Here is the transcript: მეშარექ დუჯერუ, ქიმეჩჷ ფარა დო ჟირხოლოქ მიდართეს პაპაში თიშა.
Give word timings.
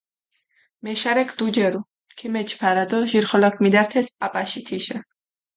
მეშარექ 0.85 1.29
დუჯერუ, 1.37 1.79
ქიმეჩჷ 2.17 2.55
ფარა 2.59 2.85
დო 2.89 2.97
ჟირხოლოქ 3.09 3.55
მიდართეს 3.63 4.07
პაპაში 4.19 4.61
თიშა. 4.67 4.97